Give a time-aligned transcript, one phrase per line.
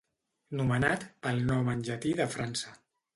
[0.61, 2.73] Nomenat pel nom en llatí de França.